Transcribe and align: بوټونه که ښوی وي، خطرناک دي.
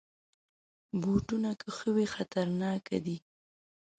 بوټونه 1.01 1.51
که 1.59 1.67
ښوی 1.77 1.91
وي، 1.95 2.05
خطرناک 2.15 2.83
دي. 3.05 3.17